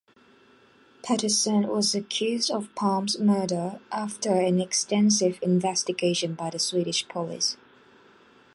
Pettersson 1.03 1.67
was 1.67 1.93
accused 1.93 2.49
of 2.49 2.73
Palme's 2.73 3.19
murder 3.19 3.79
after 3.91 4.31
an 4.31 4.59
extensive 4.59 5.37
investigation 5.43 6.33
by 6.33 6.49
the 6.49 6.57
Swedish 6.57 7.07
police. 7.07 7.55